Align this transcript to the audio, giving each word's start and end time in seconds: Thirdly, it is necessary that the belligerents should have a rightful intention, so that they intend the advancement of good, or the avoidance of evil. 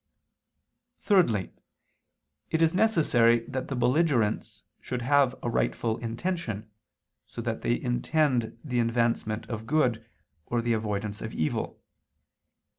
Thirdly, 0.99 1.51
it 2.49 2.63
is 2.63 2.73
necessary 2.73 3.41
that 3.45 3.67
the 3.67 3.75
belligerents 3.75 4.63
should 4.79 5.03
have 5.03 5.35
a 5.43 5.49
rightful 5.51 5.99
intention, 5.99 6.67
so 7.27 7.39
that 7.43 7.61
they 7.61 7.79
intend 7.79 8.57
the 8.63 8.79
advancement 8.79 9.47
of 9.47 9.67
good, 9.67 10.03
or 10.47 10.63
the 10.63 10.73
avoidance 10.73 11.21
of 11.21 11.33
evil. 11.35 11.83